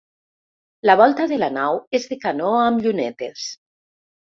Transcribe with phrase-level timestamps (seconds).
[0.89, 3.47] La volta de la nau és de canó amb llunetes.